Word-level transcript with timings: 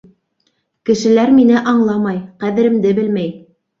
Кешеләр 0.89 1.33
мине 1.39 1.59
аңламай, 1.73 2.17
ҡәҙеремде 2.45 2.95
белмәй. 3.03 3.31